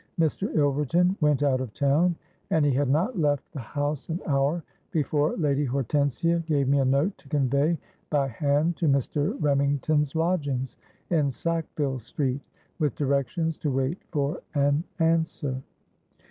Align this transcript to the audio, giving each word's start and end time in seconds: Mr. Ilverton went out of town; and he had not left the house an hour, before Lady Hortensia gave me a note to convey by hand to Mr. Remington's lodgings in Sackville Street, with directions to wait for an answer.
Mr. 0.19 0.51
Ilverton 0.55 1.15
went 1.21 1.43
out 1.43 1.61
of 1.61 1.75
town; 1.75 2.15
and 2.49 2.65
he 2.65 2.71
had 2.71 2.89
not 2.89 3.19
left 3.19 3.51
the 3.51 3.59
house 3.59 4.09
an 4.09 4.19
hour, 4.25 4.63
before 4.89 5.37
Lady 5.37 5.63
Hortensia 5.63 6.39
gave 6.47 6.67
me 6.67 6.79
a 6.79 6.85
note 6.85 7.15
to 7.19 7.29
convey 7.29 7.77
by 8.09 8.27
hand 8.27 8.77
to 8.77 8.87
Mr. 8.87 9.35
Remington's 9.39 10.15
lodgings 10.15 10.75
in 11.11 11.29
Sackville 11.29 11.99
Street, 11.99 12.41
with 12.79 12.95
directions 12.95 13.57
to 13.57 13.69
wait 13.69 13.99
for 14.09 14.41
an 14.55 14.83
answer. 14.97 15.61